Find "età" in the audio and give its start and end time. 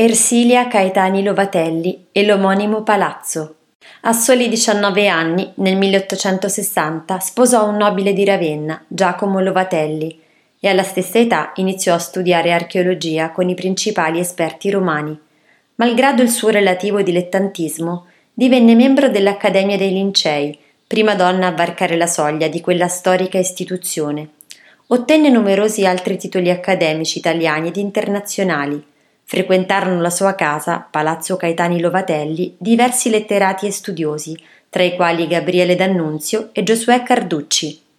11.18-11.50